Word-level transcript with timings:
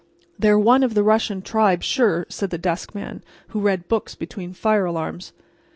"They're 0.39 0.57
one 0.57 0.81
of 0.81 0.95
the 0.95 1.03
Russian 1.03 1.43
tribes, 1.43 1.85
sure," 1.85 2.25
said 2.27 2.49
the 2.49 2.57
desk 2.57 2.95
man, 2.95 3.23
who 3.49 3.59
read 3.61 3.87
books 3.87 4.15
between 4.15 4.51
fire 4.51 4.85
alarms. 4.85 5.31